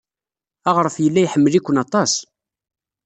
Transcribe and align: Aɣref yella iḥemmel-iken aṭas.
Aɣref 0.69 0.95
yella 0.99 1.21
iḥemmel-iken 1.21 1.81
aṭas. 1.83 2.13